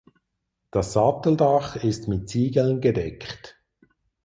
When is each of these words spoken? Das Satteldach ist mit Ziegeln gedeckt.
Das 0.71 0.93
Satteldach 0.93 1.75
ist 1.75 2.07
mit 2.07 2.27
Ziegeln 2.27 2.81
gedeckt. 2.81 3.61